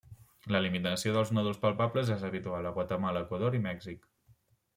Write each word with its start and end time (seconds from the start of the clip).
L'eliminació 0.53 1.13
dels 1.17 1.31
nòduls 1.37 1.59
palpables 1.65 2.09
és 2.15 2.25
habitual 2.31 2.69
a 2.71 2.73
Guatemala, 2.79 3.23
Equador 3.27 3.61
i 3.61 3.61
Mèxic. 3.69 4.11